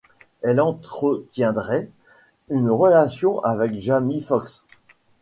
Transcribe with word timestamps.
Elle 0.41 0.59
entretiendrait 0.59 1.87
une 2.49 2.71
relation 2.71 3.39
avec 3.43 3.77
Jamie 3.77 4.21
Foxx. 4.23 4.63